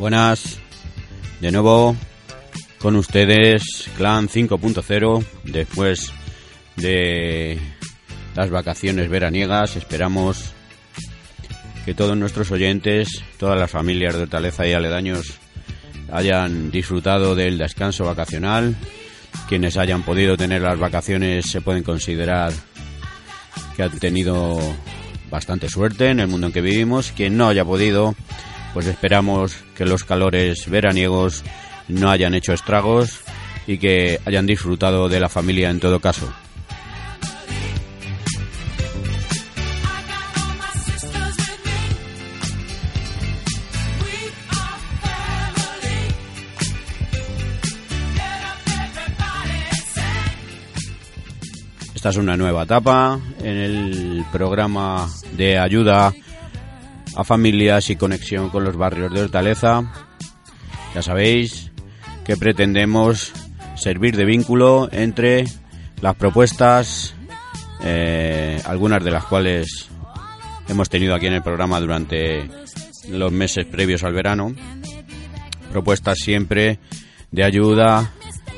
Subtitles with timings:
[0.00, 0.56] Buenas,
[1.42, 1.94] de nuevo
[2.78, 6.10] con ustedes Clan 5.0 después
[6.74, 7.58] de
[8.34, 9.76] las vacaciones veraniegas.
[9.76, 10.54] Esperamos
[11.84, 15.34] que todos nuestros oyentes, todas las familias de Hortaleza y aledaños
[16.10, 18.76] hayan disfrutado del descanso vacacional.
[19.50, 22.54] Quienes hayan podido tener las vacaciones se pueden considerar
[23.76, 24.58] que han tenido
[25.30, 27.12] bastante suerte en el mundo en que vivimos.
[27.12, 28.14] Quien no haya podido,
[28.72, 31.44] pues esperamos que los calores veraniegos
[31.88, 33.20] no hayan hecho estragos
[33.66, 36.32] y que hayan disfrutado de la familia en todo caso.
[51.94, 56.14] Esta es una nueva etapa en el programa de ayuda
[57.16, 59.82] a familias y conexión con los barrios de Hortaleza.
[60.94, 61.70] Ya sabéis
[62.24, 63.32] que pretendemos
[63.76, 65.44] servir de vínculo entre
[66.00, 67.14] las propuestas,
[67.82, 69.88] eh, algunas de las cuales
[70.68, 72.48] hemos tenido aquí en el programa durante
[73.08, 74.54] los meses previos al verano.
[75.72, 76.78] Propuestas siempre
[77.30, 78.12] de ayuda,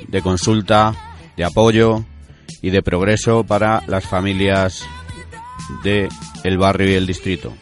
[0.09, 0.94] de consulta,
[1.37, 2.04] de apoyo
[2.60, 4.84] y de progreso para las familias
[5.82, 6.09] de
[6.44, 7.53] el barrio y el distrito.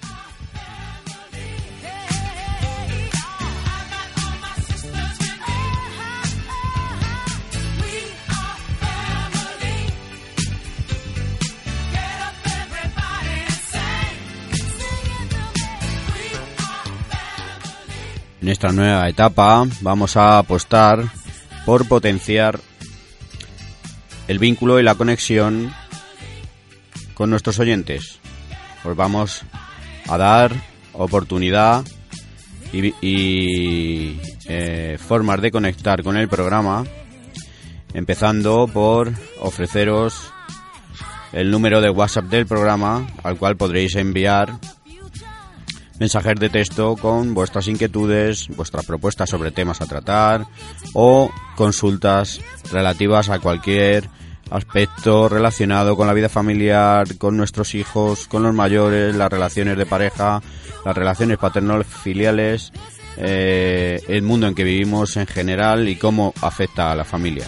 [18.51, 21.05] Esta nueva etapa vamos a apostar
[21.65, 22.59] por potenciar
[24.27, 25.73] el vínculo y la conexión
[27.15, 28.19] con nuestros oyentes.
[28.85, 29.43] Os vamos
[30.09, 30.53] a dar
[30.93, 31.85] oportunidad
[32.73, 36.85] y, y, eh, formas de conectar con el programa,
[37.95, 40.33] empezando por ofreceros
[41.33, 44.59] el número de WhatsApp del programa al cual podréis enviar
[46.01, 50.47] mensajes de texto con vuestras inquietudes, vuestras propuestas sobre temas a tratar
[50.95, 52.41] o consultas
[52.73, 54.09] relativas a cualquier
[54.51, 59.87] aspecto relacionado con la vida familiar, con nuestros hijos, con los mayores, las relaciones de
[59.87, 60.43] pareja,
[60.85, 62.73] las relaciones paterno-filiales,
[63.19, 67.47] eh, el mundo en que vivimos en general y cómo afecta a la familia.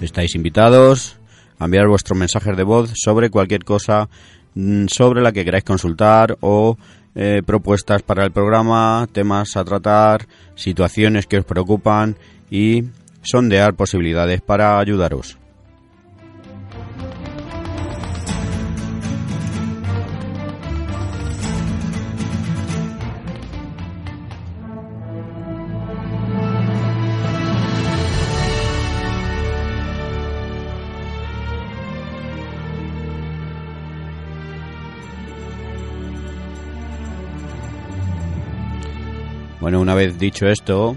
[0.00, 1.18] Estáis invitados
[1.58, 4.08] a enviar vuestros mensajes de voz sobre cualquier cosa
[4.54, 6.78] mm, sobre la que queráis consultar o
[7.14, 12.16] eh, propuestas para el programa, temas a tratar, situaciones que os preocupan
[12.50, 12.84] y
[13.22, 15.39] sondear posibilidades para ayudaros.
[39.70, 40.96] Bueno, una vez dicho esto,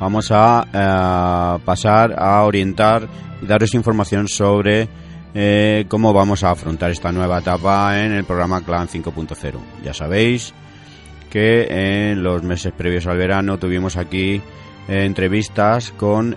[0.00, 3.06] vamos a eh, pasar a orientar
[3.40, 4.88] y daros información sobre
[5.32, 9.60] eh, cómo vamos a afrontar esta nueva etapa en el programa Clan 5.0.
[9.84, 10.52] Ya sabéis
[11.30, 14.42] que en los meses previos al verano tuvimos aquí
[14.88, 16.36] eh, entrevistas con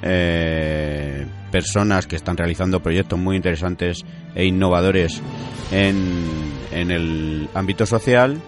[1.51, 4.05] personas que están realizando proyectos muy interesantes
[4.35, 5.19] e innovadores
[5.71, 6.23] en,
[6.71, 8.39] en el ámbito social.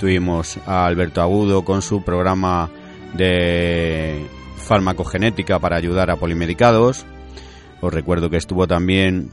[0.00, 2.70] Tuvimos a Alberto Agudo con su programa
[3.12, 4.26] de
[4.56, 7.04] farmacogenética para ayudar a polimedicados.
[7.82, 9.28] Os recuerdo que estuvo también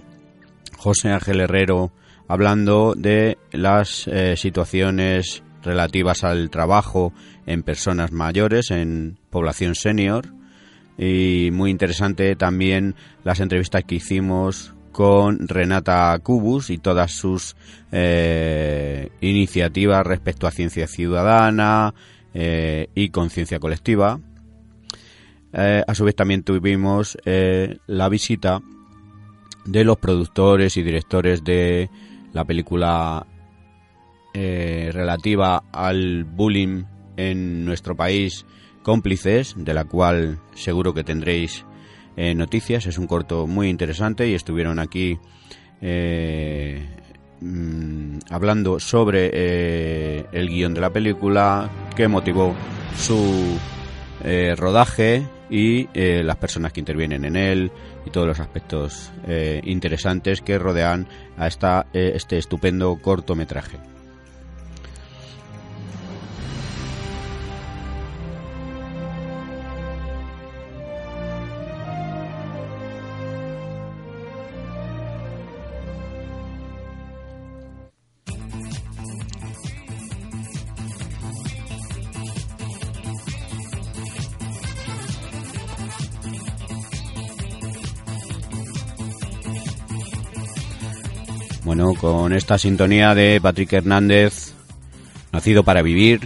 [0.78, 1.94] José Ángel Herrero
[2.28, 7.14] hablando de las eh, situaciones relativas al trabajo
[7.46, 10.34] en personas mayores, en población senior.
[10.98, 17.56] Y muy interesante también las entrevistas que hicimos con Renata Cubus y todas sus
[17.92, 21.94] eh, iniciativas respecto a ciencia ciudadana
[22.34, 24.20] eh, y conciencia colectiva.
[25.54, 28.60] Eh, a su vez también tuvimos la visita
[29.66, 31.92] de los productores y directores de
[32.34, 33.28] la película
[34.34, 36.86] relativa al bullying
[37.18, 38.48] en nuestro país,
[38.82, 41.68] Cómplices, de la cual seguro que tendréis
[42.18, 42.86] noticias.
[42.88, 45.20] Es un corto muy interesante y estuvieron aquí
[47.42, 52.56] mm, hablando sobre el guion de la película, qué motivó
[52.98, 53.60] su
[54.58, 57.72] rodaje y eh, las personas que intervienen en él
[58.06, 63.78] y todos los aspectos eh, interesantes que rodean a esta, eh, este estupendo cortometraje.
[91.68, 94.54] Bueno, con esta sintonía de Patrick Hernández,
[95.34, 96.22] nacido para vivir,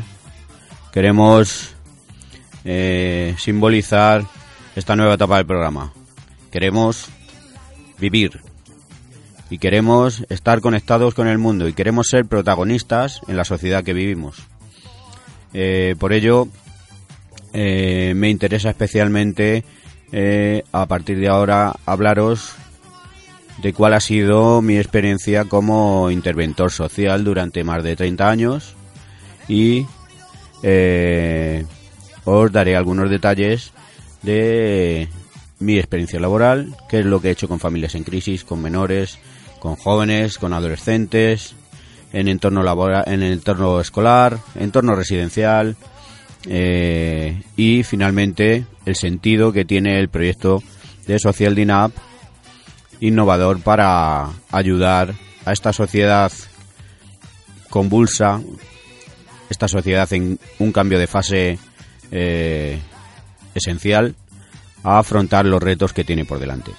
[0.93, 1.73] queremos
[2.63, 4.23] eh, simbolizar
[4.75, 5.93] esta nueva etapa del programa.
[6.51, 7.07] Queremos
[7.99, 8.41] vivir
[9.49, 13.93] y queremos estar conectados con el mundo y queremos ser protagonistas en la sociedad que
[13.93, 14.43] vivimos.
[15.53, 16.49] Eh, por ello,
[17.53, 19.65] eh, me interesa especialmente
[20.71, 22.53] a partir de ahora hablaros
[23.61, 28.75] de cuál ha sido mi experiencia como interventor social durante más de 30 años
[29.47, 29.85] y
[30.63, 31.65] eh,
[32.25, 33.71] os daré algunos detalles
[34.23, 35.09] de
[35.59, 39.19] mi experiencia laboral, qué es lo que he hecho con familias en crisis, con menores,
[39.59, 41.55] con jóvenes, con adolescentes,
[42.13, 45.75] en entorno laboral, en entorno escolar, entorno residencial
[46.47, 50.63] eh, y finalmente el sentido que tiene el proyecto
[51.05, 51.91] de Social DINAP
[53.01, 55.13] innovador para ayudar
[55.43, 56.31] a esta sociedad
[57.69, 58.41] convulsa,
[59.49, 61.59] esta sociedad en un cambio de fase
[62.11, 62.79] eh,
[63.53, 64.15] esencial,
[64.83, 66.71] a afrontar los retos que tiene por delante.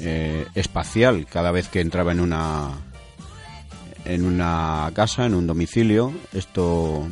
[0.00, 2.70] eh, espacial cada vez que entraba en una
[4.04, 6.12] en una casa, en un domicilio.
[6.34, 7.08] Esto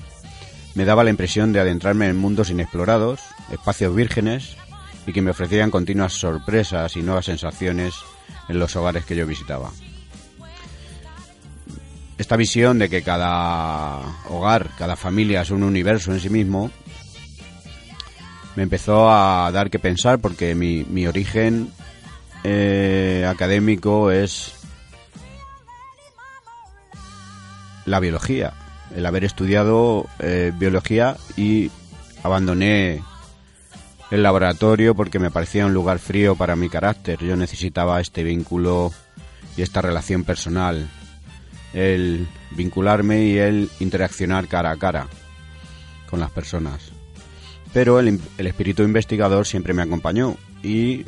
[0.75, 4.57] me daba la impresión de adentrarme en mundos inexplorados, espacios vírgenes
[5.07, 7.95] y que me ofrecían continuas sorpresas y nuevas sensaciones
[8.49, 9.71] en los hogares que yo visitaba.
[12.19, 16.71] Esta visión de que cada hogar, cada familia es un universo en sí mismo,
[18.55, 21.73] me empezó a dar que pensar porque mi, mi origen
[22.45, 24.53] eh, académico es
[27.87, 28.53] la biología,
[28.95, 31.71] el haber estudiado eh, biología y
[32.23, 33.03] abandoné
[34.11, 37.19] el laboratorio porque me parecía un lugar frío para mi carácter.
[37.21, 38.93] Yo necesitaba este vínculo
[39.57, 40.89] y esta relación personal,
[41.73, 45.07] el vincularme y el interaccionar cara a cara
[46.09, 46.93] con las personas.
[47.73, 51.07] Pero el, el espíritu investigador siempre me acompañó y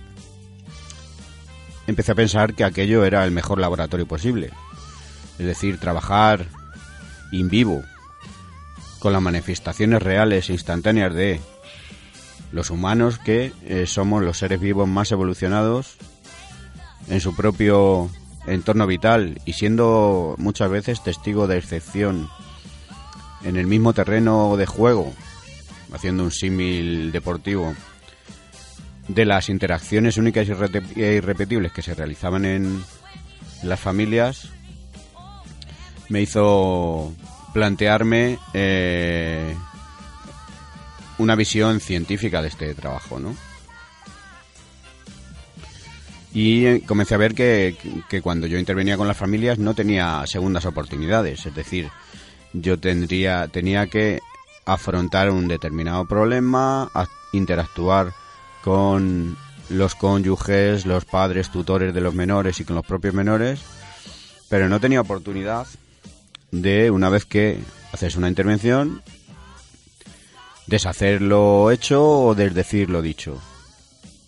[1.86, 4.50] empecé a pensar que aquello era el mejor laboratorio posible.
[5.38, 6.46] Es decir, trabajar
[7.32, 7.82] in vivo,
[9.00, 11.40] con las manifestaciones reales e instantáneas de
[12.52, 15.96] los humanos que eh, somos los seres vivos más evolucionados
[17.08, 18.08] en su propio
[18.46, 22.28] entorno vital y siendo muchas veces testigo de excepción
[23.44, 25.12] en el mismo terreno de juego,
[25.92, 27.74] haciendo un símil deportivo
[29.08, 32.82] de las interacciones únicas y irrepetibles que se realizaban en
[33.62, 34.48] las familias
[36.08, 37.12] me hizo
[37.52, 39.54] plantearme eh,
[41.18, 43.34] una visión científica de este trabajo, ¿no?
[46.34, 47.76] Y eh, comencé a ver que,
[48.08, 51.88] que, cuando yo intervenía con las familias no tenía segundas oportunidades, es decir,
[52.52, 54.20] yo tendría, tenía que
[54.64, 56.90] afrontar un determinado problema,
[57.32, 58.12] interactuar
[58.62, 59.36] con
[59.68, 63.60] los cónyuges, los padres, tutores de los menores y con los propios menores,
[64.48, 65.66] pero no tenía oportunidad
[66.50, 67.58] de, una vez que
[67.92, 69.02] haces una intervención,
[70.66, 73.40] deshacer lo hecho o desdecir lo dicho.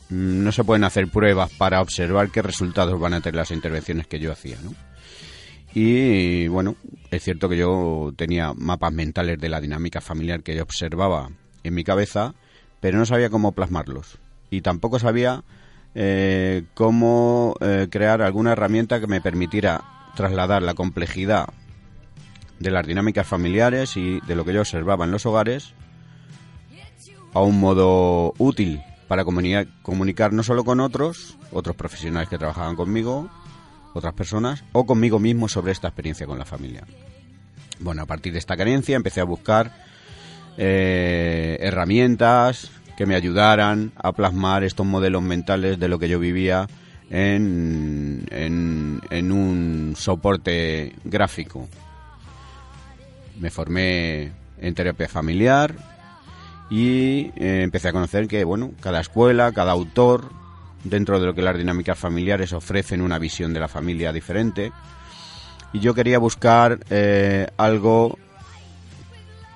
[0.08, 4.06] Mm, no se pueden hacer pruebas para observar qué resultados van a tener las intervenciones
[4.06, 4.74] que yo hacía, ¿no?
[5.74, 6.76] Y bueno,
[7.10, 11.28] es cierto que yo tenía mapas mentales de la dinámica familiar que yo observaba
[11.64, 12.34] en mi cabeza,
[12.80, 14.18] pero no sabía cómo plasmarlos
[14.50, 15.44] y tampoco sabía
[15.94, 19.82] eh, cómo eh, crear alguna herramienta que me permitiera
[20.14, 21.48] trasladar la complejidad
[22.58, 25.74] de las dinámicas familiares y de lo que yo observaba en los hogares
[27.34, 32.76] a un modo útil para comunicar, comunicar no solo con otros, otros profesionales que trabajaban
[32.76, 33.28] conmigo,
[33.94, 36.84] otras personas, o conmigo mismo sobre esta experiencia con la familia.
[37.80, 39.72] Bueno, a partir de esta carencia empecé a buscar
[40.58, 46.66] eh, herramientas, que me ayudaran a plasmar estos modelos mentales de lo que yo vivía
[47.10, 51.68] en, en, un soporte gráfico.
[53.38, 55.74] Me formé en terapia familiar
[56.68, 60.30] y eh, empecé a conocer que, bueno, cada escuela, cada autor,
[60.82, 64.72] dentro de lo que las dinámicas familiares ofrecen una visión de la familia diferente.
[65.72, 68.18] Y yo quería buscar eh, algo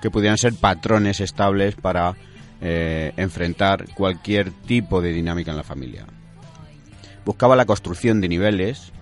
[0.00, 2.14] que pudieran ser patrones estables para
[2.60, 6.06] eh, enfrentar cualquier tipo de dinámica en la familia.
[7.24, 8.92] Buscaba la construcción de niveles,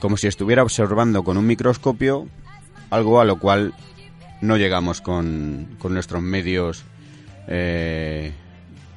[0.00, 2.28] como si estuviera observando con un microscopio
[2.90, 3.72] algo a lo cual
[4.40, 6.84] no llegamos con, con nuestros medios
[7.48, 8.32] eh,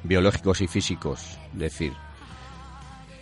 [0.02, 1.38] biológicos y físicos.
[1.54, 1.92] Es decir,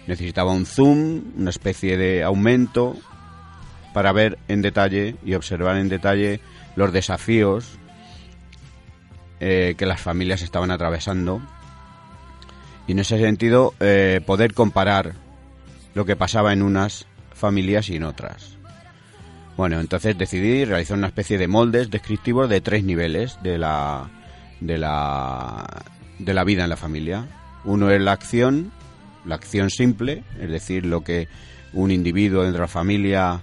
[0.07, 2.97] necesitaba un zoom, una especie de aumento
[3.93, 6.41] para ver en detalle y observar en detalle
[6.77, 7.79] los desafíos
[9.41, 11.43] eh, que las familias estaban atravesando.
[12.87, 15.15] Y en ese sentido, eh, poder comparar
[15.95, 18.57] lo que pasaba en unas familias y en otras.
[19.57, 24.09] Bueno, entonces decidí realizar una especie de moldes descriptivos de tres niveles de la,
[24.61, 25.85] de la,
[26.19, 27.27] de la vida en la familia.
[27.65, 28.73] Uno es la acción,
[29.27, 31.29] la acción simple, es decir, lo que
[31.75, 33.43] un individuo dentro de la familia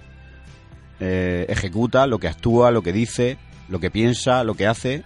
[0.98, 3.38] eh, ejecuta, lo que actúa, lo que dice,
[3.68, 5.04] lo que piensa, lo que hace.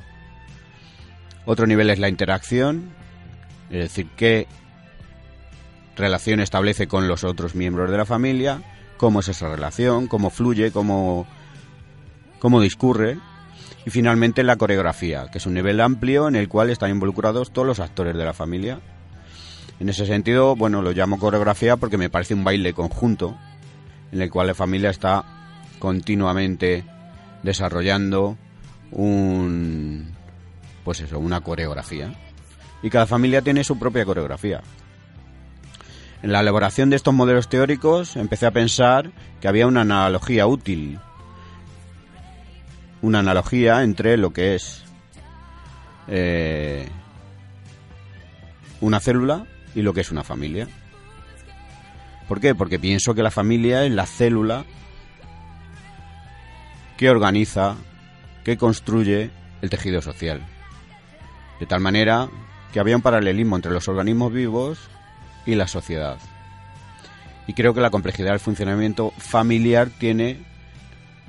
[1.45, 2.91] Otro nivel es la interacción,
[3.69, 4.47] es decir, qué
[5.97, 8.63] relación establece con los otros miembros de la familia
[9.05, 11.27] cómo es esa relación, cómo fluye, cómo,
[12.39, 13.19] cómo discurre.
[13.85, 17.69] Y finalmente la coreografía, que es un nivel amplio en el cual están involucrados todos
[17.69, 18.81] los actores de la familia.
[19.79, 23.37] En ese sentido, bueno, lo llamo coreografía porque me parece un baile conjunto
[24.11, 25.23] en el cual la familia está
[25.79, 26.87] continuamente
[27.43, 28.39] desarrollando
[28.91, 30.15] un
[30.83, 32.11] pues eso, una coreografía.
[32.83, 34.63] Y cada familia tiene su propia coreografía.
[36.25, 39.11] En la elaboración de estos modelos teóricos empecé a pensar
[39.43, 40.99] que había una analogía útil,
[43.03, 44.85] una analogía entre lo que es
[46.09, 46.89] eh,
[48.81, 50.67] una célula y lo que es una familia.
[52.27, 52.55] ¿Por qué?
[52.55, 54.65] Porque pienso que la familia es la célula
[56.97, 57.77] que organiza,
[58.45, 60.41] que construye el tejido social.
[61.61, 62.31] De tal manera
[62.73, 64.89] que había un paralelismo entre los organismos vivos
[65.47, 66.19] y la sociedad.
[67.47, 70.45] Y creo que la complejidad del funcionamiento familiar tiene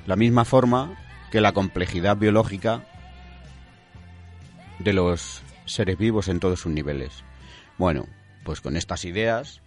[0.07, 0.97] la misma forma
[1.31, 2.83] que la complejidad biológica
[4.79, 7.23] de los seres vivos en todos sus niveles.
[7.77, 8.05] Bueno,
[8.43, 9.61] pues con estas ideas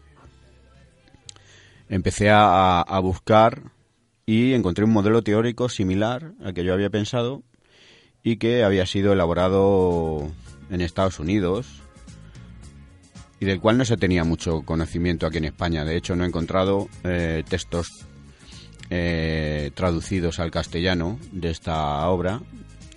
[1.88, 3.62] empecé a, buscar
[4.26, 7.42] y encontré un modelo teórico similar al que yo había pensado
[8.22, 10.30] y que había sido elaborado
[10.70, 11.82] en Estados Unidos
[13.40, 15.84] y del cual no se tenía mucho conocimiento aquí en España.
[15.84, 18.06] De hecho, no he encontrado eh, textos
[18.90, 22.40] eh, traducidos al castellano de esta obra.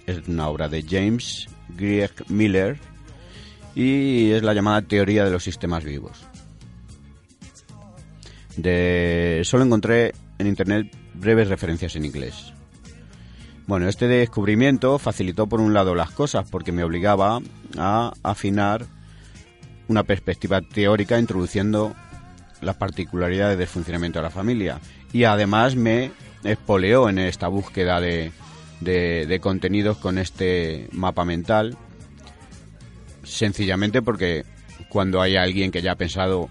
[0.07, 2.79] Es una obra de James Grieg Miller
[3.75, 6.23] y es la llamada teoría de los sistemas vivos.
[8.57, 12.53] De, solo encontré en internet breves referencias en inglés.
[13.67, 17.39] Bueno, este descubrimiento facilitó por un lado las cosas porque me obligaba
[17.77, 18.85] a afinar
[19.91, 21.93] una perspectiva teórica introduciendo
[22.61, 24.79] las particularidades del funcionamiento de la familia.
[25.11, 26.11] Y además me
[26.43, 28.31] espoleó en esta búsqueda de,
[28.79, 31.77] de, contenidos con este mapa mental,
[33.23, 34.45] sencillamente porque
[34.87, 36.49] cuando hay alguien que ya ha pensado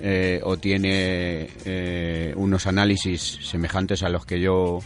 [0.00, 4.78] eh, o tiene eh, unos análisis semejantes a los que yo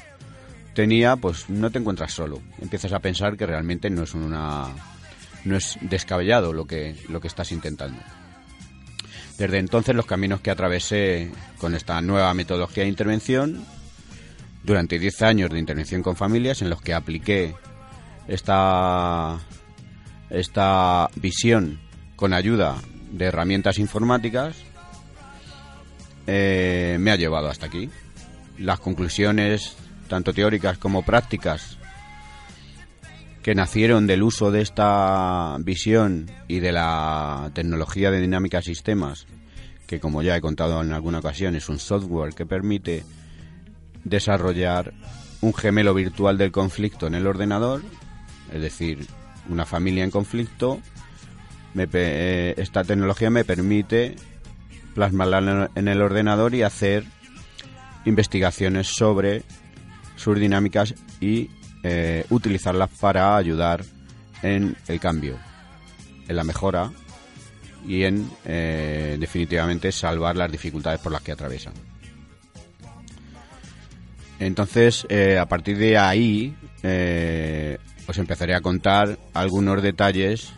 [0.75, 2.40] tenía, pues no te encuentras solo.
[2.61, 4.68] Empiezas a pensar que realmente no es una
[5.44, 8.00] no es descabellado lo que, lo que estás intentando.
[9.38, 13.64] Desde entonces los caminos que atravesé con esta nueva metodología de intervención,
[14.62, 17.55] durante 10 años de intervención con familias en los que apliqué
[18.28, 19.40] esta,
[20.31, 21.81] esta visión
[22.16, 22.76] con ayuda
[23.11, 24.57] de herramientas informáticas,
[26.26, 27.90] eh, me ha llevado hasta aquí.
[28.59, 29.76] Las conclusiones,
[30.09, 31.78] tanto teóricas como prácticas,
[33.42, 39.26] que nacieron del uso de esta visión y de la tecnología de dinámica sistemas,
[39.87, 43.05] que como ya he contado en alguna ocasión es un software que permite
[44.05, 44.94] desarrollar
[45.40, 47.83] un gemelo virtual del conflicto en el ordenador,
[48.52, 49.07] es decir,
[49.48, 50.81] una familia en conflicto,
[51.74, 54.14] eh, esta tecnología me permite
[54.94, 57.05] plasmarla en el ordenador y hacer
[58.05, 59.42] investigaciones sobre
[60.16, 61.50] sus dinámicas y
[61.83, 63.85] eh, utilizarlas para ayudar
[64.42, 65.37] en el cambio,
[66.29, 66.92] en la mejora
[67.87, 71.73] y en eh, definitivamente salvar las dificultades por las que atraviesan.
[74.38, 76.55] Entonces, eh, a partir de ahí,
[78.09, 80.53] os empezaré a contar algunos detalles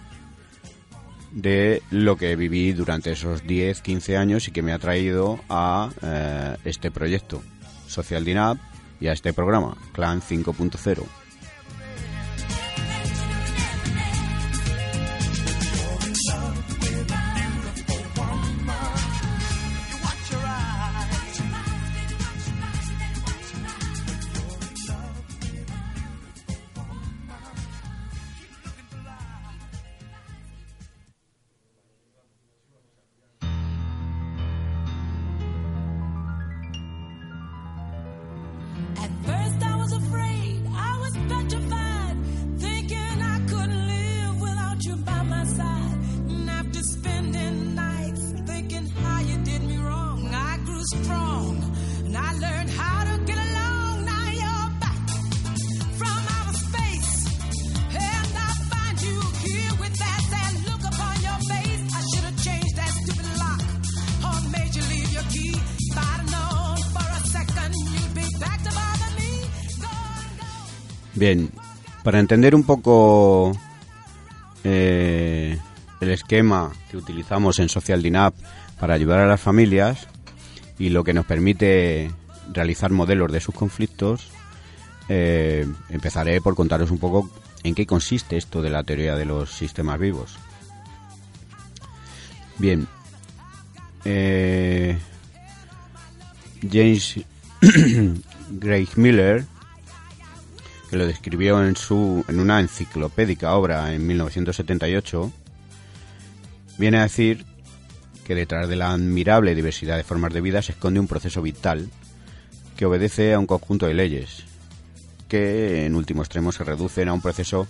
[1.32, 5.90] de lo que viví durante esos 10, 15 años y que me ha traído a
[6.64, 7.42] este proyecto,
[7.86, 8.58] Social Dinap,
[9.00, 11.23] y a este programa, Clan 5.0.
[71.14, 71.50] Bien,
[72.02, 73.52] para entender un poco
[74.64, 75.58] eh,
[76.00, 78.34] el esquema que utilizamos en Social Dynap
[78.80, 80.08] para ayudar a las familias
[80.78, 82.10] y lo que nos permite
[82.52, 84.28] realizar modelos de sus conflictos,
[85.08, 87.30] eh, empezaré por contaros un poco
[87.62, 90.36] en qué consiste esto de la teoría de los sistemas vivos.
[92.58, 92.86] Bien,
[94.04, 94.98] eh,
[96.70, 97.20] James
[98.50, 99.46] Gray Miller,
[100.94, 105.32] que lo describió en, su, en una enciclopédica obra en 1978,
[106.78, 107.44] viene a decir
[108.24, 111.90] que detrás de la admirable diversidad de formas de vida se esconde un proceso vital
[112.76, 114.44] que obedece a un conjunto de leyes,
[115.26, 117.66] que en último extremo se reducen a un proceso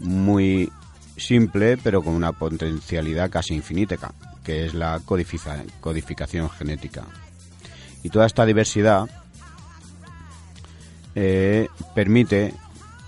[0.00, 0.72] muy
[1.16, 3.96] simple pero con una potencialidad casi infinita,
[4.42, 7.04] que es la codificación genética.
[8.02, 9.08] Y toda esta diversidad
[11.20, 12.54] eh, permite,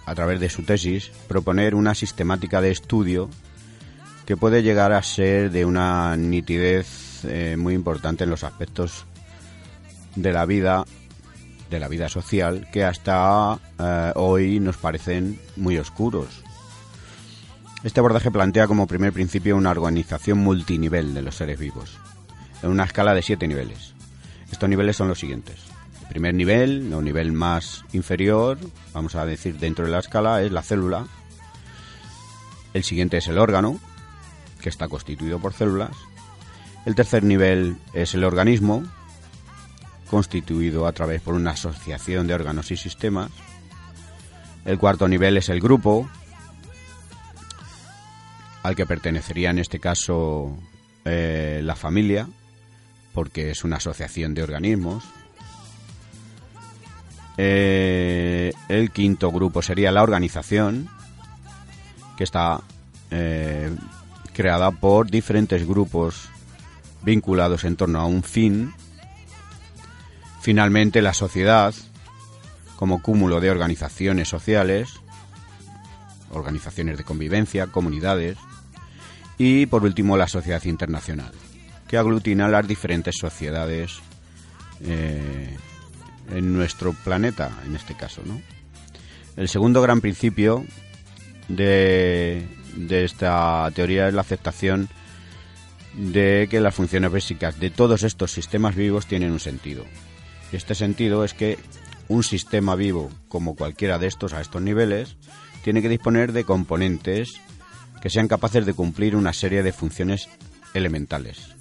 [0.04, 3.30] a través de su tesis, proponer una sistemática de estudio
[4.26, 9.06] que puede llegar a ser de una nitidez eh, muy importante en los aspectos
[10.16, 10.84] de la vida
[11.70, 16.42] de la vida social que hasta eh, hoy nos parecen muy oscuros.
[17.84, 21.96] Este abordaje plantea como primer principio una organización multinivel de los seres vivos,
[22.60, 23.94] en una escala de siete niveles.
[24.50, 25.69] Estos niveles son los siguientes.
[26.10, 28.58] Primer nivel, o nivel más inferior,
[28.92, 31.06] vamos a decir dentro de la escala, es la célula.
[32.74, 33.78] El siguiente es el órgano,
[34.60, 35.92] que está constituido por células.
[36.84, 38.82] El tercer nivel es el organismo,
[40.10, 43.30] constituido a través por una asociación de órganos y sistemas.
[44.64, 46.10] El cuarto nivel es el grupo,
[48.64, 50.58] al que pertenecería en este caso
[51.04, 52.28] eh, la familia,
[53.14, 55.04] porque es una asociación de organismos.
[57.42, 60.90] Eh, el quinto grupo sería la organización,
[62.18, 62.60] que está
[63.10, 63.74] eh,
[64.34, 66.28] creada por diferentes grupos
[67.02, 68.74] vinculados en torno a un fin.
[70.42, 71.74] Finalmente, la sociedad,
[72.76, 75.00] como cúmulo de organizaciones sociales,
[76.32, 78.36] organizaciones de convivencia, comunidades,
[79.38, 81.32] y por último la sociedad internacional
[81.88, 83.98] que aglutina las diferentes sociedades
[84.82, 85.56] eh,
[86.30, 88.22] en nuestro planeta, en este caso.
[88.24, 88.40] ¿no?
[89.36, 90.64] El segundo gran principio
[91.48, 94.88] de, de esta teoría es la aceptación
[95.94, 99.84] de que las funciones básicas de todos estos sistemas vivos tienen un sentido.
[100.52, 101.58] Este sentido es que
[102.08, 105.16] un sistema vivo, como cualquiera de estos a estos niveles,
[105.62, 107.40] tiene que disponer de componentes
[108.00, 110.28] que sean capaces de cumplir una serie de funciones
[110.74, 111.54] elementales.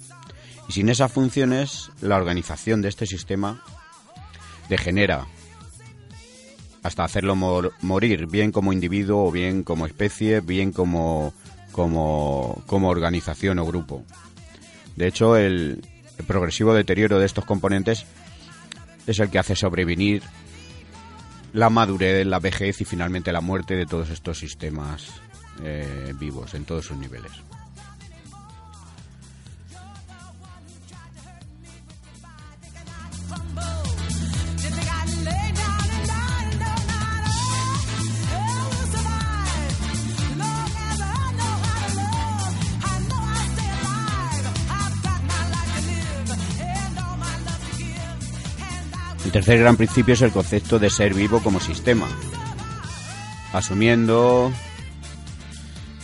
[0.68, 3.62] Y sin esas funciones, la organización de este sistema
[4.70, 5.26] degenera
[6.82, 11.34] hasta hacerlo morir, bien como individuo o bien como especie, bien como,
[11.72, 14.04] como, como organización o grupo.
[14.96, 15.84] De hecho, el,
[16.26, 18.06] progresivo deterioro de estos componentes
[19.06, 20.22] es el que hace sobrevivir
[21.52, 25.10] la madurez, la vejez y finalmente la muerte de todos estos sistemas
[25.62, 27.32] eh, vivos en todos sus niveles.
[49.30, 52.08] El tercer gran principio es el concepto de ser vivo como sistema,
[53.52, 54.50] asumiendo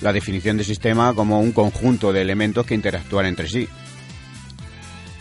[0.01, 3.69] la definición de sistema como un conjunto de elementos que interactúan entre sí.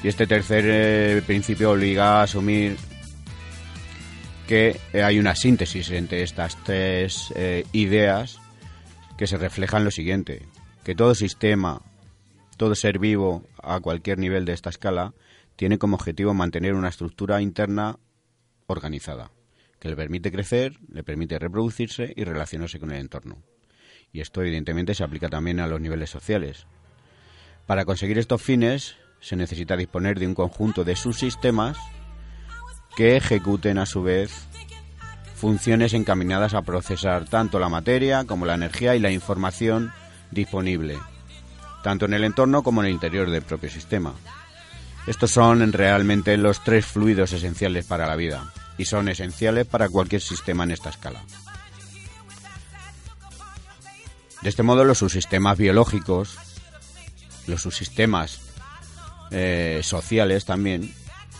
[0.03, 2.77] Y este tercer eh, principio obliga a asumir
[4.47, 8.37] que hay una síntesis entre estas tres eh, ideas
[9.17, 10.45] que se reflejan en lo siguiente,
[10.83, 11.81] que todo sistema,
[12.55, 15.15] todo ser vivo a cualquier nivel de esta escala
[15.55, 17.97] tiene como objetivo mantener una estructura interna
[18.67, 19.31] organizada,
[19.79, 23.43] que le permite crecer, le permite reproducirse y relacionarse con el entorno.
[24.11, 26.67] Y esto evidentemente se aplica también a los niveles sociales.
[27.65, 31.77] Para conseguir estos fines se necesita disponer de un conjunto de subsistemas
[32.95, 34.47] que ejecuten a su vez
[35.35, 39.91] funciones encaminadas a procesar tanto la materia como la energía y la información
[40.31, 40.97] disponible,
[41.83, 44.13] tanto en el entorno como en el interior del propio sistema.
[45.07, 50.21] Estos son realmente los tres fluidos esenciales para la vida y son esenciales para cualquier
[50.21, 51.23] sistema en esta escala.
[54.41, 56.37] De este modo, los subsistemas biológicos,
[57.47, 58.41] los subsistemas
[59.31, 60.93] eh, sociales también,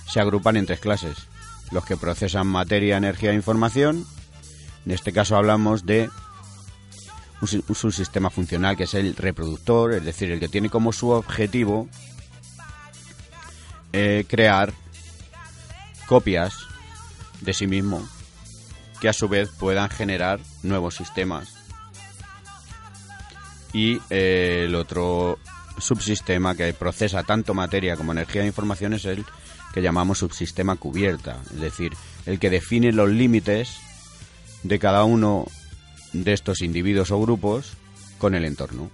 [0.08, 1.18] se agrupan en tres clases.
[1.72, 4.06] Los que procesan materia, energía e información,
[4.86, 6.10] En este caso hablamos de
[7.42, 11.90] un, subsistema funcional que es el reproductor, es decir, el que tiene como su objetivo
[13.98, 14.74] eh, crear
[16.06, 16.54] copias
[17.40, 18.06] de sí mismo
[19.00, 21.54] que a su vez puedan generar nuevos sistemas.
[23.72, 25.40] Y eh, el otro
[25.78, 29.24] subsistema que procesa tanto materia como energía de información es el
[29.74, 31.94] que llamamos subsistema cubierta, es decir,
[32.26, 33.78] el que define los límites
[34.64, 35.46] de cada uno
[36.12, 37.78] de estos individuos o grupos
[38.18, 38.92] con el entorno.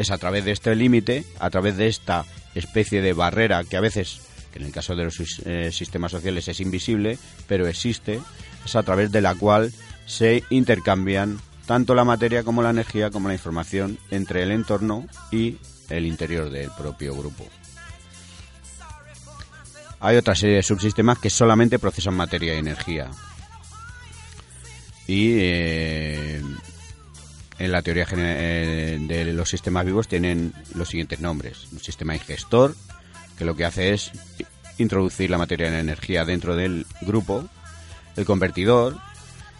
[0.00, 3.82] Es a través de este límite, a través de esta especie de barrera que a
[3.82, 8.18] veces, que en el caso de los eh, sistemas sociales es invisible, pero existe,
[8.64, 9.74] es a través de la cual
[10.06, 15.58] se intercambian tanto la materia como la energía como la información entre el entorno y
[15.90, 17.46] el interior del propio grupo.
[20.00, 23.10] Hay otra serie de subsistemas que solamente procesan materia y energía,
[25.06, 26.42] y eh,
[27.60, 31.68] en la teoría eh, de los sistemas vivos tienen los siguientes nombres.
[31.72, 32.74] Un sistema ingestor,
[33.36, 34.12] que lo que hace es
[34.78, 37.44] introducir la materia en energía dentro del grupo.
[38.16, 38.96] El convertidor,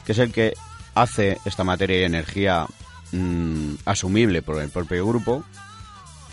[0.06, 0.54] que es el que
[0.94, 2.66] hace esta materia y energía
[3.12, 5.44] mm, asumible por el propio grupo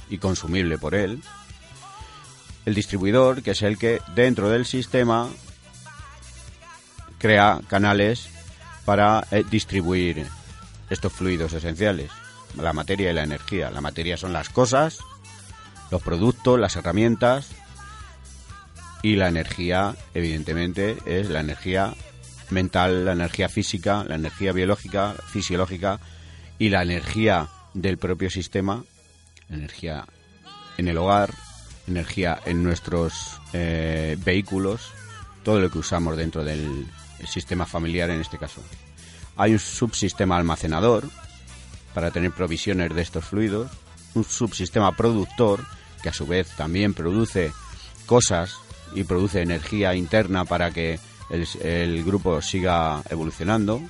[0.10, 1.21] y consumible por él.
[2.65, 5.27] El distribuidor, que es el que dentro del sistema
[7.17, 8.30] crea canales
[8.86, 10.25] para eh, distribuir
[10.89, 12.12] estos fluidos esenciales,
[12.56, 13.69] la materia y la energía.
[13.71, 15.00] La materia son las cosas,
[15.91, 17.50] los productos, las herramientas
[19.02, 21.93] y la energía, evidentemente, es la energía
[22.50, 26.00] mental, la energía física, la energía biológica, fisiológica
[26.60, 28.84] y la energía del propio sistema,
[29.50, 30.06] energía
[30.78, 31.34] en el hogar,
[31.88, 34.91] energía en nuestros eh, vehículos,
[35.43, 36.88] todo lo que usamos dentro del
[37.19, 38.62] el sistema familiar en este caso.
[39.38, 41.04] Hay un subsistema almacenador
[41.93, 43.71] para tener provisiones de estos fluidos,
[44.13, 45.63] un subsistema productor
[46.02, 47.52] que a su vez también produce
[48.06, 48.58] cosas
[48.93, 53.82] y produce energía interna para que el, grupo siga evolucionando.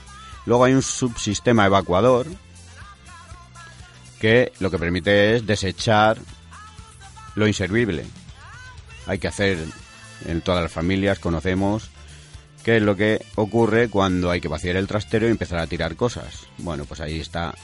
[0.45, 2.27] Luego hay un subsistema evacuador
[4.19, 6.17] que lo que permite es desechar
[7.35, 8.05] lo inservible.
[9.05, 9.57] Hay que hacer
[10.25, 11.89] en todas las familias, conocemos
[12.67, 15.95] ¿Qué es lo que ocurre cuando hay que vaciar el trastero y empezar a tirar
[15.95, 16.47] cosas?
[16.57, 17.55] Bueno, pues ahí está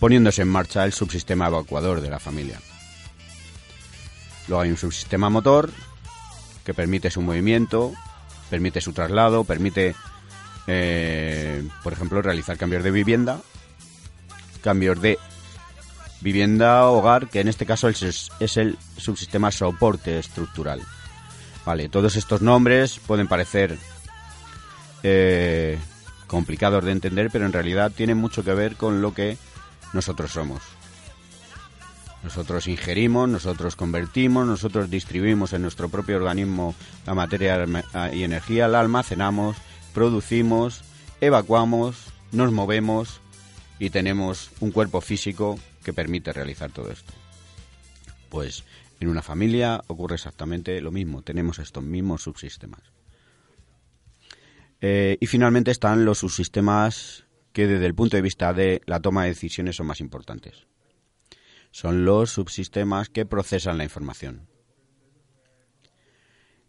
[0.00, 2.60] poniéndose en marcha el subsistema evacuador de la familia.
[4.48, 5.70] Luego hay un subsistema motor
[6.64, 7.92] que permite su movimiento,
[8.50, 9.94] permite su traslado, permite,
[10.66, 13.40] eh, por ejemplo, realizar cambios de vivienda,
[14.62, 15.16] cambios de
[16.20, 20.82] vivienda hogar, que en este caso es, es el subsistema soporte estructural.
[21.68, 23.76] Vale, todos estos nombres pueden parecer
[25.02, 25.78] eh,
[26.26, 29.36] complicados de entender, pero en realidad tienen mucho que ver con lo que
[29.92, 30.62] nosotros somos.
[32.22, 37.62] Nosotros ingerimos, nosotros convertimos, nosotros distribuimos en nuestro propio organismo la materia
[38.14, 39.58] y energía, la almacenamos,
[39.92, 40.84] producimos,
[41.20, 41.96] evacuamos,
[42.32, 43.20] nos movemos
[43.78, 47.12] y tenemos un cuerpo físico que permite realizar todo esto.
[48.30, 48.64] Pues
[49.00, 52.82] en una familia ocurre exactamente lo mismo, tenemos estos mismos subsistemas.
[54.80, 59.24] Eh, y finalmente están los subsistemas que desde el punto de vista de la toma
[59.24, 60.66] de decisiones son más importantes.
[61.70, 64.48] Son los subsistemas que procesan la información.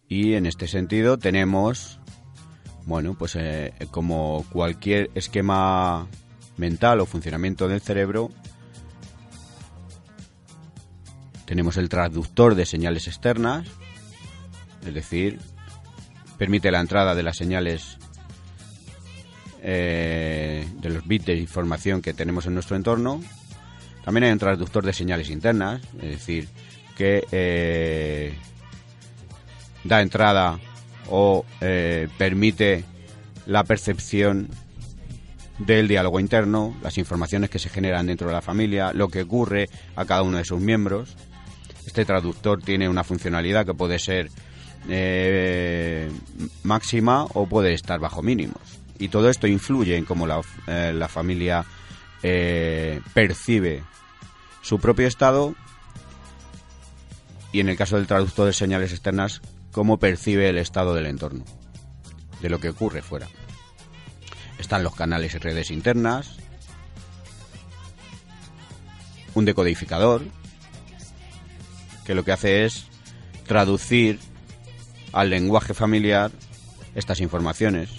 [0.08, 2.00] Y en este sentido tenemos,
[2.86, 6.08] bueno, pues eh, como cualquier esquema
[6.58, 8.32] mental o funcionamiento del cerebro,
[11.50, 13.66] tenemos el traductor de señales externas,
[14.86, 15.40] es decir,
[16.38, 17.98] permite la entrada de las señales
[19.64, 23.20] eh, de los bits de información que tenemos en nuestro entorno.
[24.06, 26.48] También hay un traductor de señales internas, es decir,
[26.96, 28.38] que eh,
[29.84, 30.60] da entrada
[31.10, 32.84] o eh, permite
[33.48, 34.50] la percepción
[35.58, 39.68] del diálogo interno, las informaciones que se generan dentro de la familia, lo que ocurre
[39.96, 41.18] a cada uno de sus miembros.
[41.90, 44.30] Este traductor tiene una funcionalidad que puede ser
[44.88, 46.12] eh,
[46.62, 48.62] máxima o puede estar bajo mínimos.
[49.00, 51.66] Y todo esto influye en cómo la, eh, familia
[52.22, 53.82] eh, percibe
[54.62, 55.56] su propio estado
[57.52, 61.44] y en el caso del traductor de señales externas, cómo percibe el estado del entorno,
[62.40, 63.28] de lo que ocurre fuera.
[64.60, 66.38] Están los canales y redes internas,
[69.34, 70.22] un decodificador,
[72.10, 72.88] que lo que hace es
[73.46, 74.18] traducir
[75.14, 76.32] al lenguaje familiar
[76.96, 77.92] estas informaciones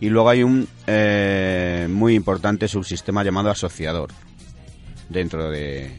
[0.00, 4.10] Y luego hay un eh, muy importante subsistema llamado asociador.
[5.08, 5.98] Dentro de...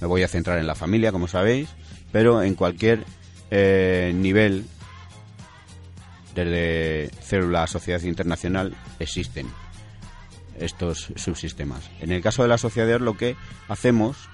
[0.00, 1.68] Me voy a centrar en la familia, como sabéis,
[2.10, 3.04] pero en cualquier
[3.52, 4.64] eh, nivel,
[6.34, 9.46] desde célula a sociedad internacional, existen
[10.58, 11.88] estos subsistemas.
[12.00, 13.36] En el caso del asociador lo que
[13.68, 14.28] hacemos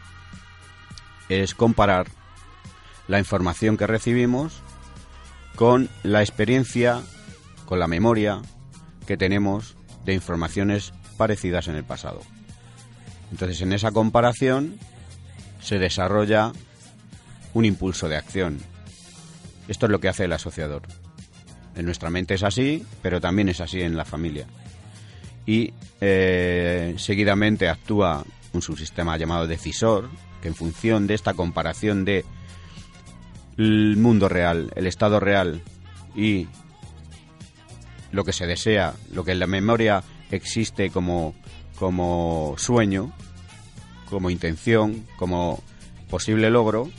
[1.29, 2.07] es comparar
[3.09, 4.63] la información que recibimos
[5.57, 7.03] con la experiencia,
[7.67, 8.41] con la memoria
[9.07, 12.21] que tenemos de informaciones parecidas en el pasado.
[13.31, 14.79] Entonces, en esa comparación
[15.61, 16.53] se desarrolla
[17.55, 18.59] un impulso de acción.
[19.69, 20.83] Esto es lo que hace el asociador.
[21.75, 24.47] En nuestra mente es así, pero también es así en la familia.
[25.47, 30.09] Y eh, seguidamente actúa un subsistema llamado decisor,
[30.45, 32.25] en función de esta comparación de
[33.57, 35.63] el mundo real, el estado real
[36.15, 36.49] y
[38.13, 41.35] lo que se desea, lo que en la memoria existe como,
[41.79, 43.13] como sueño,
[44.09, 45.63] como intención, como
[46.09, 46.91] posible logro,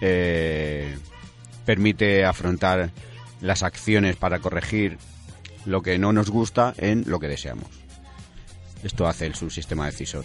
[0.00, 0.96] eh,
[1.64, 2.92] permite afrontar
[3.40, 4.98] las acciones para corregir
[5.64, 7.68] lo que no nos gusta en lo que deseamos.
[8.82, 10.24] Esto hace el subsistema decisor.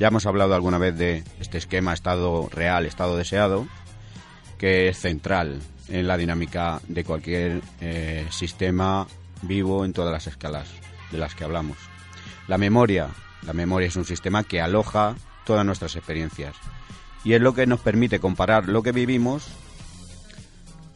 [0.00, 3.68] Ya hemos hablado alguna vez de este esquema estado real, estado deseado,
[4.56, 9.06] que es central en la dinámica de cualquier eh, sistema
[9.42, 10.68] vivo en todas las escalas
[11.12, 11.76] de las que hablamos.
[12.48, 13.08] La memoria,
[13.42, 16.56] la memoria es un sistema que aloja todas nuestras experiencias
[17.22, 19.48] y es lo que nos permite comparar lo que vivimos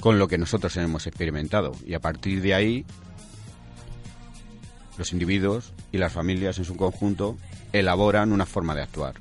[0.01, 2.87] con lo que nosotros hemos experimentado y a partir de ahí
[4.97, 7.37] los individuos y las familias en su conjunto
[7.75, 9.17] elaboran una forma de actuar.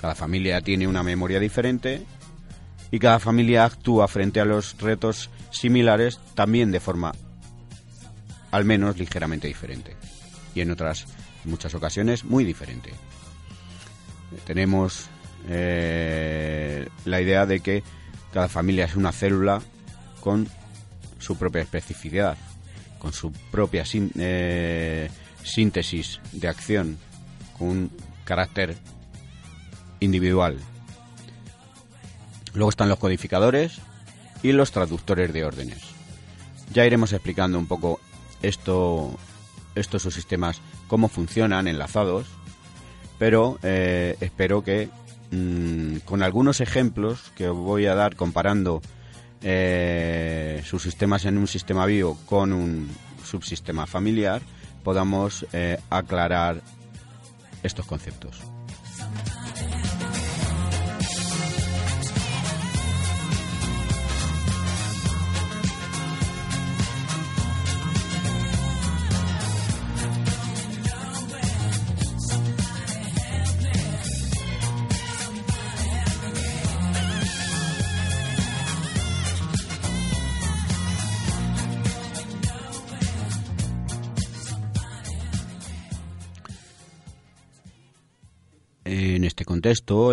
[0.00, 2.06] Cada familia tiene una memoria diferente
[2.90, 7.12] y cada familia actúa frente a los retos similares también de forma
[8.50, 9.96] al menos ligeramente diferente
[10.54, 11.06] y en otras
[11.44, 12.92] muchas ocasiones muy diferente.
[14.44, 15.08] Tenemos
[15.48, 17.82] eh, la idea de que
[18.32, 19.60] cada familia es una célula
[20.20, 20.48] con
[21.18, 22.38] su propia especificidad,
[22.98, 25.10] con su propia eh,
[25.42, 26.98] síntesis de acción,
[27.60, 27.90] un
[28.24, 28.76] carácter
[30.00, 30.58] individual,
[32.54, 33.78] Luego están los codificadores
[34.42, 35.78] y los traductores de órdenes.
[36.72, 38.00] Ya iremos explicando un poco
[38.42, 39.16] esto,
[39.74, 42.26] estos subsistemas, cómo funcionan enlazados,
[43.18, 44.88] pero eh, espero que
[45.30, 48.82] mm, con algunos ejemplos que voy a dar comparando
[49.42, 52.88] eh, subsistemas en un sistema vivo con un
[53.24, 54.42] subsistema familiar,
[54.82, 56.62] podamos eh, aclarar
[57.62, 58.40] estos conceptos.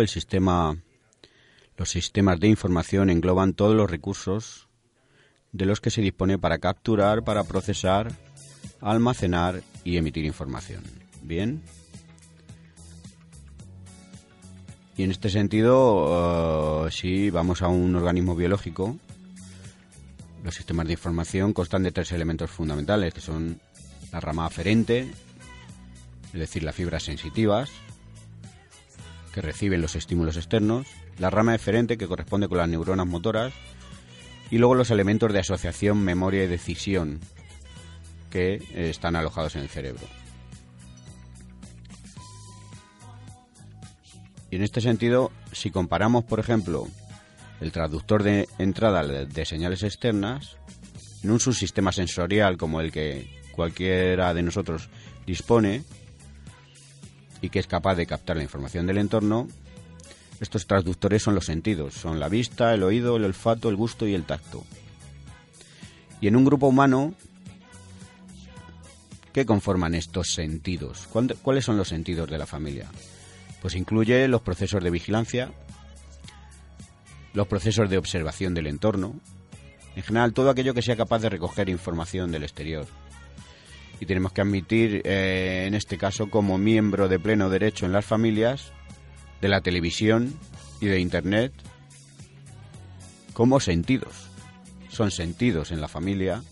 [0.00, 0.76] El sistema,
[1.76, 4.68] los sistemas de información engloban todos los recursos
[5.52, 8.12] de los que se dispone para capturar, para procesar,
[8.80, 10.82] almacenar y emitir información.
[11.22, 11.62] Bien.
[14.96, 18.96] Y en este sentido, uh, si vamos a un organismo biológico,
[20.42, 23.60] los sistemas de información constan de tres elementos fundamentales, que son
[24.12, 25.10] la rama aferente,
[26.32, 27.70] es decir, las fibras sensitivas,
[29.32, 30.86] que reciben los estímulos externos,
[31.18, 33.52] la rama eferente que corresponde con las neuronas motoras
[34.50, 37.20] y luego los elementos de asociación, memoria y decisión
[38.30, 40.06] que eh, están alojados en el cerebro.
[44.50, 46.88] Y en este sentido, si comparamos, por ejemplo,
[47.60, 50.56] el traductor de entrada de señales externas
[51.22, 54.88] en un subsistema sensorial como el que cualquiera de nosotros
[55.26, 55.82] dispone,
[57.40, 59.48] y que es capaz de captar la información del entorno,
[60.40, 64.14] estos traductores son los sentidos, son la vista, el oído, el olfato, el gusto y
[64.14, 64.64] el tacto.
[66.20, 67.14] Y en un grupo humano,
[69.32, 71.08] ¿qué conforman estos sentidos?
[71.42, 72.88] ¿Cuáles son los sentidos de la familia?
[73.60, 75.50] Pues incluye los procesos de vigilancia,
[77.34, 79.14] los procesos de observación del entorno,
[79.96, 82.86] en general todo aquello que sea capaz de recoger información del exterior
[84.00, 88.04] y tenemos que admitir, eh, en este caso, como miembro de pleno derecho en las
[88.04, 88.72] familias,
[89.40, 90.34] de la televisión
[90.80, 91.52] y de Internet,
[93.32, 94.30] como sentidos.
[94.88, 96.42] Son sentidos en la familia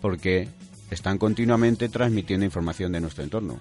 [0.00, 0.48] porque
[0.90, 3.58] están continuamente transmitiendo información de nuestro entorno.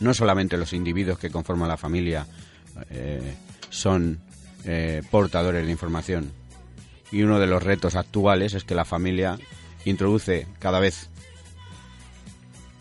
[0.00, 2.26] No solamente los individuos que conforman la familia
[2.88, 3.34] eh,
[3.68, 4.20] son
[4.64, 6.32] eh, portadores de información.
[7.12, 9.38] Y uno de los retos actuales es que la familia
[9.84, 11.10] introduce cada vez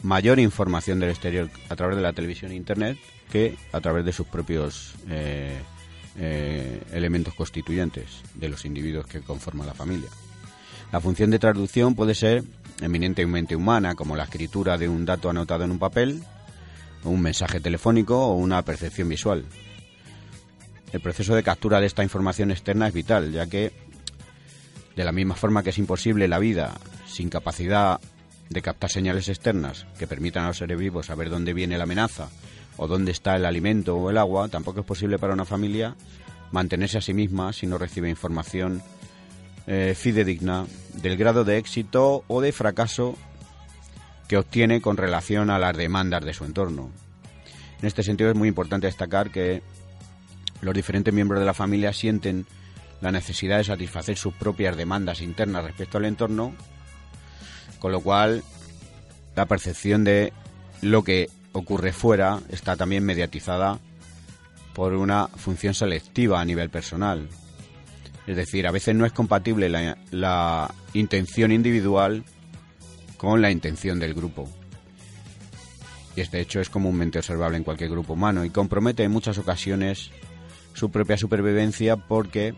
[0.04, 2.98] mayor información del exterior a través de la televisión e internet
[3.32, 5.60] que a través de sus propios eh,
[6.18, 10.10] eh, elementos constituyentes de los individuos que conforman la familia.
[10.92, 12.44] La función de traducción puede ser
[12.82, 16.24] eminentemente humana, como la escritura de un dato anotado en un papel,
[17.04, 19.46] un mensaje telefónico o una percepción visual.
[20.92, 23.72] El proceso de captura de esta información externa es vital, ya que
[25.00, 26.74] de la misma forma que es imposible la vida
[27.08, 28.02] sin capacidad
[28.50, 32.28] de captar señales externas que permitan a los seres vivos saber dónde viene la amenaza
[32.76, 35.96] o dónde está el alimento o el agua, tampoco es posible para una familia
[36.52, 38.84] mantenerse a sí misma si no recibe información
[39.68, 40.66] eh, fidedigna
[41.02, 43.16] del grado de éxito o de fracaso
[44.28, 46.90] que obtiene con relación a las demandas de su entorno.
[47.80, 49.62] En este sentido es muy importante destacar que
[50.60, 52.46] los diferentes miembros de la familia sienten
[53.02, 56.54] la necesidad de satisfacer sus propias demandas internas respecto al entorno,
[57.80, 58.44] con lo cual
[59.36, 60.34] la percepción de
[60.82, 63.80] lo que ocurre fuera está también mediatizada
[64.74, 67.28] por una función selectiva a nivel personal.
[68.28, 72.24] Es decir, a veces no es compatible la, la intención individual
[73.18, 74.50] con la intención del grupo.
[76.16, 80.12] Y este hecho es comúnmente observable en cualquier grupo humano y compromete en muchas ocasiones
[80.74, 82.54] su propia supervivencia porque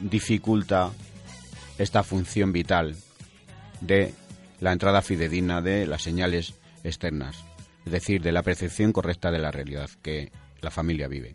[0.00, 0.90] dificulta
[1.78, 2.96] esta función vital
[3.80, 4.14] de
[4.60, 7.44] la entrada fidedigna de las señales externas
[7.84, 10.30] es decir, de la percepción correcta de la realidad que
[10.60, 11.34] la familia vive.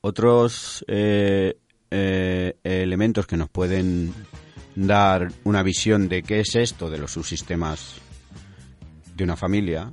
[0.00, 1.58] Otros eh,
[1.90, 4.14] eh, elementos que nos pueden
[4.74, 7.96] dar una visión de qué es esto de los subsistemas
[9.14, 9.92] de una familia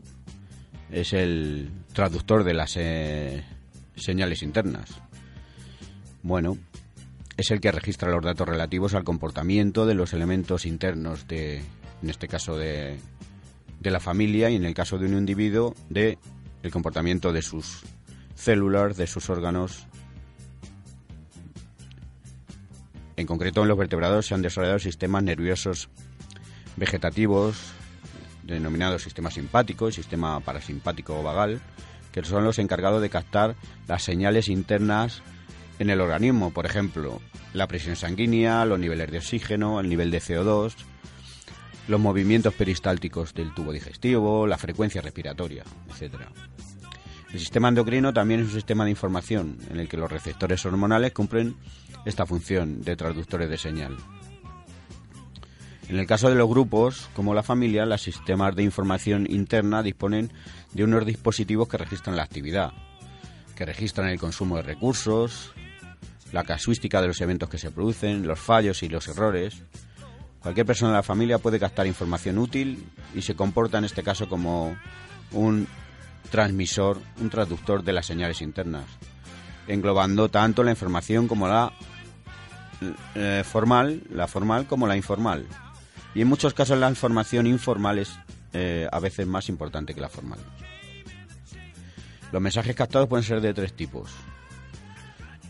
[0.93, 3.43] es el traductor de las eh,
[3.95, 4.89] señales internas.
[6.21, 6.57] Bueno,
[7.35, 11.57] es el que registra los datos relativos al comportamiento de los elementos internos de,
[12.01, 12.99] en este caso de,
[13.79, 16.19] de la familia y en el caso de un individuo de
[16.61, 17.81] el comportamiento de sus
[18.35, 19.87] células, de sus órganos.
[23.15, 25.89] En concreto, en los vertebrados se han desarrollado sistemas nerviosos
[26.77, 27.73] vegetativos,
[28.43, 31.61] denominados sistema simpático y sistema parasimpático vagal,
[32.11, 33.55] que son los encargados de captar
[33.87, 35.21] las señales internas
[35.79, 37.21] en el organismo, por ejemplo,
[37.53, 40.73] la presión sanguínea, los niveles de oxígeno, el nivel de CO2,
[41.87, 46.21] los movimientos peristálticos del tubo digestivo, la frecuencia respiratoria, etc.
[47.33, 51.13] El sistema endocrino también es un sistema de información en el que los receptores hormonales
[51.13, 51.55] cumplen
[52.05, 53.97] esta función de traductores de señal.
[55.89, 60.31] En el caso de los grupos, como la familia, los sistemas de información interna disponen
[60.71, 62.71] de unos dispositivos que registran la actividad,
[63.55, 65.53] que registran el consumo de recursos,
[66.31, 69.61] la casuística de los eventos que se producen, los fallos y los errores.
[70.41, 74.27] Cualquier persona de la familia puede captar información útil y se comporta en este caso
[74.27, 74.75] como
[75.31, 75.67] un
[76.31, 78.85] transmisor, un traductor de las señales internas,
[79.67, 81.71] englobando tanto la información como la
[83.15, 85.45] eh, formal, la formal como la informal.
[86.15, 88.17] Y en muchos casos la información informal es
[88.53, 90.39] eh, a veces más importante que la formal.
[92.31, 94.11] Los mensajes captados pueden ser de tres tipos.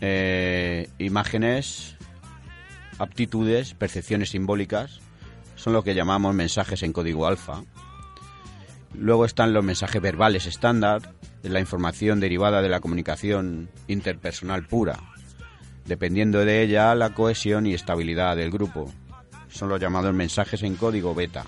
[0.00, 1.96] Eh, imágenes,
[2.98, 5.00] aptitudes, percepciones simbólicas,
[5.56, 7.62] son lo que llamamos mensajes en código alfa.
[8.94, 14.98] Luego están los mensajes verbales estándar, la información derivada de la comunicación interpersonal pura,
[15.84, 18.92] dependiendo de ella la cohesión y estabilidad del grupo.
[19.54, 21.44] Son los llamados mensajes en código beta.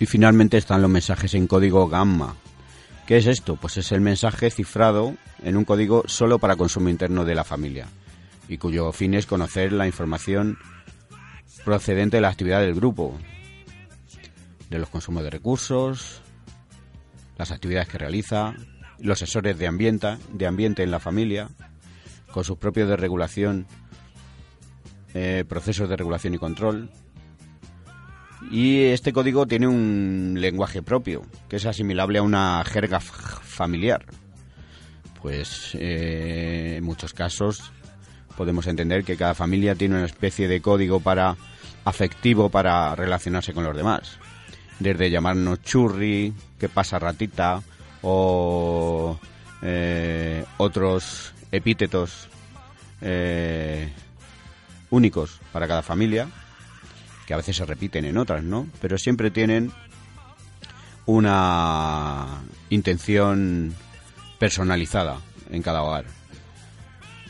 [0.00, 2.34] Y finalmente están los mensajes en código gamma.
[3.06, 3.56] ¿Qué es esto?
[3.56, 7.88] Pues es el mensaje cifrado en un código solo para consumo interno de la familia
[8.48, 10.56] y cuyo fin es conocer la información
[11.64, 13.18] procedente de la actividad del grupo,
[14.70, 16.22] de los consumos de recursos,
[17.38, 18.54] las actividades que realiza,
[18.98, 21.48] los sensores de ambiente, de ambiente en la familia,
[22.30, 23.66] con sus propios de regulación,
[25.14, 26.90] eh, procesos de regulación y control,
[28.50, 34.06] y este código tiene un lenguaje propio, que es asimilable a una jerga familiar.
[35.20, 37.72] pues eh, en muchos casos
[38.36, 41.36] podemos entender que cada familia tiene una especie de código para
[41.84, 44.18] afectivo para relacionarse con los demás.
[44.78, 47.62] Desde llamarnos churri, que pasa ratita,
[48.02, 49.18] o
[49.62, 52.28] eh, otros epítetos
[53.00, 53.92] eh,
[54.90, 56.28] únicos para cada familia,
[57.26, 58.66] que a veces se repiten en otras, ¿no?
[58.80, 59.72] Pero siempre tienen
[61.06, 63.74] una intención
[64.38, 65.18] personalizada
[65.50, 66.04] en cada hogar.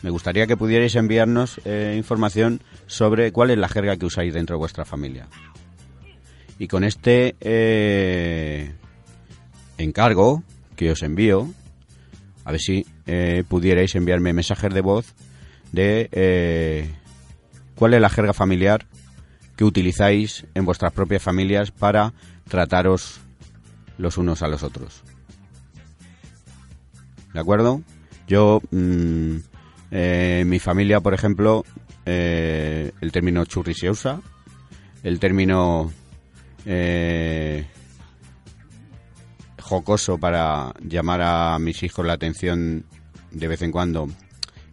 [0.02, 4.56] Me gustaría que pudierais enviarnos eh, información sobre cuál es la jerga que usáis dentro
[4.56, 5.28] de vuestra familia.
[6.58, 8.72] Y con este eh,
[9.78, 10.42] encargo
[10.76, 11.48] que os envío,
[12.44, 15.14] a ver si eh, pudierais enviarme mensajes de voz
[15.70, 16.90] de
[17.74, 18.86] cuál es la jerga familiar
[19.56, 22.12] que utilizáis en vuestras propias familias para
[22.48, 23.20] trataros
[23.98, 25.02] los unos a los otros.
[27.32, 27.82] ¿De acuerdo?
[28.26, 29.36] Yo, mm,
[29.90, 31.64] eh, en mi familia, por ejemplo,
[32.04, 34.20] eh, el término churri se usa,
[35.02, 35.92] el término
[36.66, 37.66] eh,
[39.60, 42.84] jocoso para llamar a mis hijos la atención
[43.30, 44.08] de vez en cuando,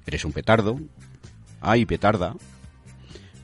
[0.05, 0.79] eres un petardo,
[1.61, 2.35] ay, petarda.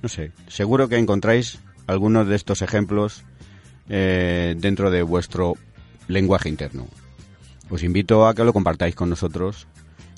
[0.06, 3.24] No sé, seguro que encontráis algunos de estos ejemplos
[3.88, 5.56] dentro de vuestro
[6.08, 6.86] lenguaje interno.
[7.72, 9.66] Os invito a que lo compartáis con nosotros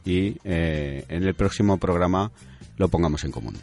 [0.03, 2.33] y eh, en el próximo programa
[2.75, 3.55] lo pongamos en común.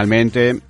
[0.00, 0.62] Finalmente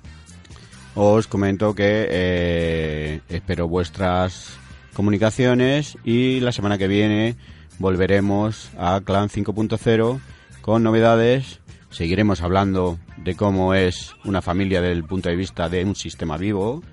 [0.93, 4.59] os comento que eh, espero vuestras
[4.93, 7.37] comunicaciones y la semana que viene
[7.79, 10.19] volveremos a Clan 5.0
[10.59, 11.61] con novedades.
[11.91, 16.35] Seguiremos hablando de cómo es una familia desde el punto de vista de un sistema
[16.35, 16.83] vivo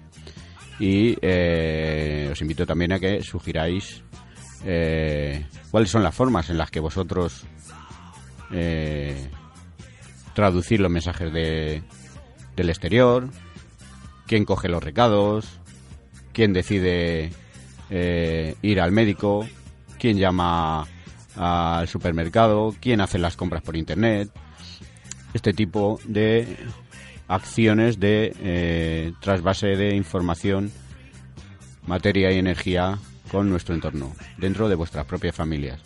[0.79, 4.05] y eh, os invito también a que sugiráis
[4.65, 7.45] eh, cuáles son las formas en las que vosotros
[10.35, 11.83] traducir los mensajes de,
[12.59, 13.29] del exterior,
[14.27, 15.47] quién coge los recados,
[16.33, 17.31] quién decide
[17.89, 19.47] eh, ir al médico,
[19.99, 20.87] quién llama
[21.37, 24.31] al supermercado, quién hace las compras por internet.
[25.33, 26.57] Este tipo de
[27.29, 30.73] acciones de eh, trasvase de información,
[31.87, 32.99] materia y energía
[33.31, 35.81] con nuestro entorno, dentro de vuestras propias familias.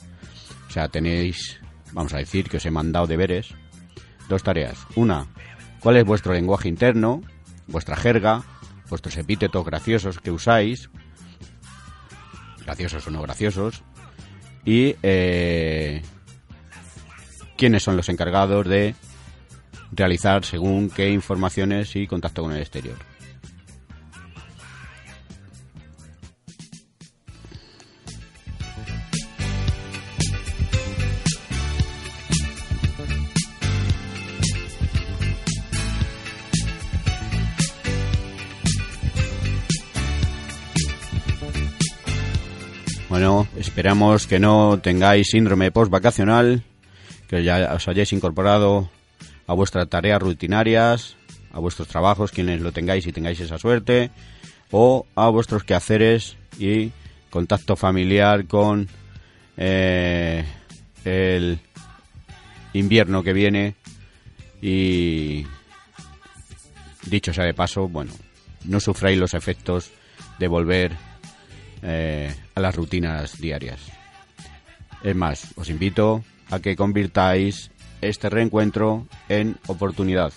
[0.68, 1.61] O sea, tenéis,
[1.93, 3.49] vamos a decir, que os he mandado deberes
[4.29, 4.87] dos tareas.
[4.97, 5.27] Una,
[5.83, 7.22] cuál es vuestro lenguaje interno,
[7.66, 8.43] vuestra jerga,
[8.89, 10.91] vuestros epítetos graciosos que usáis,
[12.64, 13.83] graciosos o no graciosos,
[14.64, 16.03] y eh,
[17.57, 18.95] quiénes son los encargados de
[19.91, 23.12] realizar según qué informaciones y contacto con el exterior.
[43.13, 46.63] Bueno, esperamos que no tengáis síndrome post-vacacional,
[47.29, 48.89] que ya os hayáis incorporado
[49.47, 51.19] a vuestras tareas rutinarias,
[51.53, 54.11] a vuestros trabajos, quienes lo tengáis y tengáis esa suerte,
[54.71, 56.91] o a vuestros quehaceres y
[57.29, 58.89] contacto familiar con
[59.59, 60.47] eh,
[61.05, 61.59] el
[62.73, 63.75] invierno que viene.
[64.63, 65.45] Y
[67.11, 68.13] dicho sea de paso, bueno,
[68.65, 69.91] no sufráis los efectos
[70.39, 70.93] de volver
[71.83, 73.81] eh, a las rutinas diarias.
[75.03, 80.33] Es más, os invito a que convirtáis este reencuentro en oportunidad.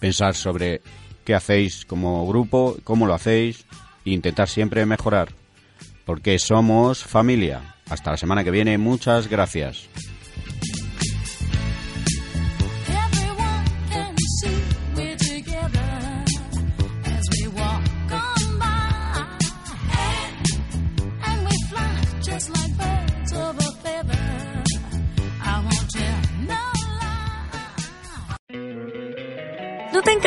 [0.00, 0.80] Pensar sobre
[1.24, 3.66] qué hacéis como grupo, cómo lo hacéis
[4.04, 5.28] e intentar siempre mejorar.
[6.04, 7.76] Porque somos familia.
[7.88, 8.78] Hasta la semana que viene.
[8.78, 9.88] Muchas gracias.